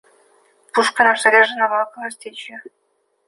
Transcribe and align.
Пушка 0.73 1.03
наша 1.03 1.21
заряжена 1.29 1.67
была 1.67 1.85
картечью. 1.85 2.57